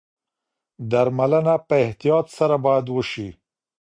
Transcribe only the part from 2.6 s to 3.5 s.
باید وشي.